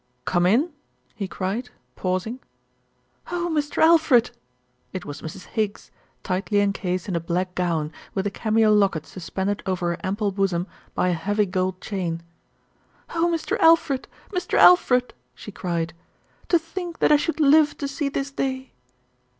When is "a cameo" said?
8.25-8.73